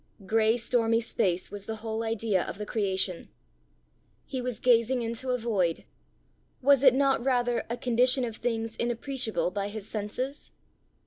Gray 0.25 0.57
stormy 0.57 0.99
space 0.99 1.51
was 1.51 1.67
the 1.67 1.75
whole 1.85 2.01
idea 2.01 2.41
of 2.41 2.57
the 2.57 2.65
creation. 2.65 3.29
He 4.25 4.41
was 4.41 4.59
gazing 4.59 5.03
into 5.03 5.29
a 5.29 5.37
void 5.37 5.83
was 6.59 6.81
it 6.83 6.95
not 6.95 7.23
rather 7.23 7.65
a 7.69 7.77
condition 7.77 8.25
of 8.25 8.37
things 8.37 8.75
inappreciable 8.77 9.51
by 9.51 9.67
his 9.67 9.87
senses? 9.87 10.53